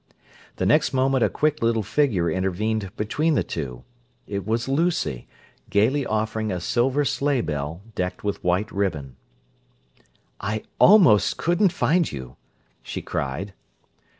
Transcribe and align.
The 0.55 0.65
next 0.65 0.93
moment 0.93 1.23
a 1.23 1.29
quick 1.29 1.61
little 1.61 1.83
figure 1.83 2.27
intervened 2.27 2.89
between 2.97 3.35
the 3.35 3.43
two. 3.43 3.83
It 4.25 4.47
was 4.47 4.67
Lucy, 4.67 5.27
gaily 5.69 6.07
offering 6.07 6.51
a 6.51 6.59
silver 6.59 7.05
sleighbell 7.05 7.81
decked 7.93 8.23
with 8.23 8.43
white 8.43 8.71
ribbon. 8.71 9.15
"I 10.39 10.63
almost 10.79 11.37
couldn't 11.37 11.71
find 11.71 12.11
you!" 12.11 12.35
she 12.81 13.03
cried. 13.03 13.53